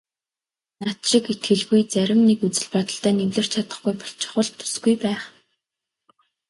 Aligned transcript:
Над 0.85 0.99
шиг 1.07 1.25
итгэлгүй 1.33 1.81
зарим 1.93 2.21
нэг 2.29 2.39
үзэл 2.47 2.67
бодолтой 2.73 3.13
нь 3.13 3.23
эвлэрч 3.25 3.51
чадахгүй 3.55 3.93
болчихвол 3.97 4.49
тусгүй 4.59 4.95
байх. 5.05 5.21